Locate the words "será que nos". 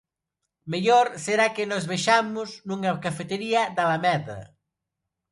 1.25-1.83